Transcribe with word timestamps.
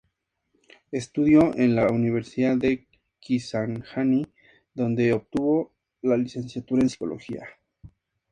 Estudió 0.91 1.55
en 1.55 1.75
la 1.75 1.85
Universidad 1.91 2.57
de 2.57 2.87
Kisangani, 3.19 4.25
donde 4.73 5.13
obtuvo 5.13 5.73
la 6.01 6.17
licenciatura 6.17 6.81
en 6.81 6.89
Psicología. 6.89 7.45